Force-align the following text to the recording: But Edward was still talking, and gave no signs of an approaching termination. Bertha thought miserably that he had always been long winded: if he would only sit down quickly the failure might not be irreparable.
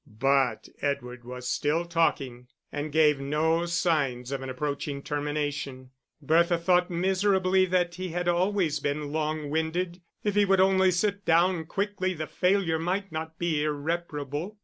But 0.07 0.67
Edward 0.81 1.23
was 1.25 1.47
still 1.47 1.85
talking, 1.85 2.47
and 2.71 2.91
gave 2.91 3.19
no 3.19 3.67
signs 3.67 4.31
of 4.31 4.41
an 4.41 4.49
approaching 4.49 5.03
termination. 5.03 5.91
Bertha 6.19 6.57
thought 6.57 6.89
miserably 6.89 7.65
that 7.67 7.93
he 7.93 8.09
had 8.09 8.27
always 8.27 8.79
been 8.79 9.11
long 9.11 9.51
winded: 9.51 10.01
if 10.23 10.33
he 10.33 10.43
would 10.43 10.59
only 10.59 10.89
sit 10.89 11.23
down 11.23 11.67
quickly 11.67 12.15
the 12.15 12.25
failure 12.25 12.79
might 12.79 13.11
not 13.11 13.37
be 13.37 13.61
irreparable. 13.63 14.57